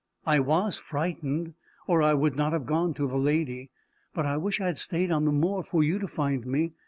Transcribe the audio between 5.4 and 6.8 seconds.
for you to find me.